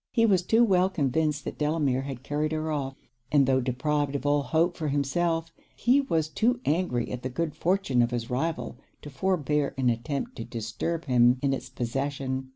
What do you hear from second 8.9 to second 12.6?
to forbear an attempt to disturb him in it's possession.